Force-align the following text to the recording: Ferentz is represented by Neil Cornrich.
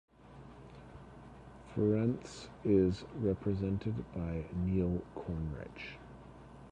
Ferentz 1.75 2.47
is 2.65 3.03
represented 3.17 3.93
by 4.15 4.43
Neil 4.65 5.03
Cornrich. 5.15 5.99